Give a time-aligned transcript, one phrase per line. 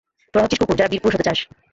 [0.33, 1.39] তোরা হচ্ছিস কুকুর, যারা বীরপুরুষ হতে চাস।